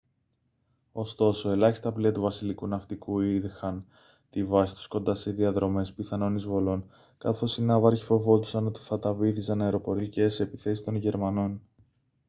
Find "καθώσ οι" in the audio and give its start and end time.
7.17-7.61